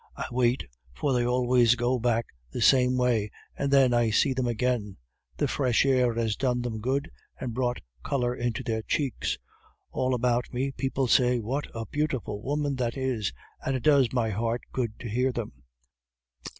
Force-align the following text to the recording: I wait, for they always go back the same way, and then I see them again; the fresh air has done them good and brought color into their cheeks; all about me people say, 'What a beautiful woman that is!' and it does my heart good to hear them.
I 0.15 0.25
wait, 0.31 0.63
for 0.95 1.13
they 1.13 1.23
always 1.23 1.75
go 1.75 1.99
back 1.99 2.25
the 2.49 2.59
same 2.59 2.97
way, 2.97 3.29
and 3.55 3.69
then 3.71 3.93
I 3.93 4.09
see 4.09 4.33
them 4.33 4.47
again; 4.47 4.97
the 5.37 5.47
fresh 5.47 5.85
air 5.85 6.15
has 6.15 6.35
done 6.35 6.63
them 6.63 6.79
good 6.79 7.11
and 7.39 7.53
brought 7.53 7.81
color 8.01 8.33
into 8.33 8.63
their 8.63 8.81
cheeks; 8.81 9.37
all 9.91 10.15
about 10.15 10.51
me 10.51 10.71
people 10.71 11.05
say, 11.05 11.39
'What 11.39 11.67
a 11.75 11.85
beautiful 11.85 12.41
woman 12.41 12.77
that 12.77 12.97
is!' 12.97 13.31
and 13.63 13.75
it 13.75 13.83
does 13.83 14.11
my 14.11 14.31
heart 14.31 14.61
good 14.73 14.99
to 15.01 15.07
hear 15.07 15.31
them. 15.31 15.51